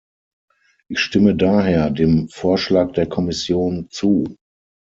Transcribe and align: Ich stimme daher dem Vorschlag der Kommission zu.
Ich 0.89 0.99
stimme 0.99 1.35
daher 1.35 1.91
dem 1.91 2.27
Vorschlag 2.29 2.91
der 2.93 3.07
Kommission 3.07 3.87
zu. 3.91 4.35